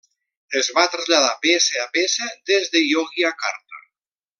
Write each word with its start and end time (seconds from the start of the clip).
Es 0.61 0.69
va 0.77 0.85
traslladar 0.93 1.29
peça 1.45 1.79
a 1.83 1.87
peça 1.99 2.33
des 2.53 2.69
de 2.77 2.85
Yogyakarta. 2.87 3.83